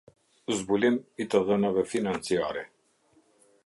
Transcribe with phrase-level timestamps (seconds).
[0.61, 2.69] Zbulim i të dhënave financiare.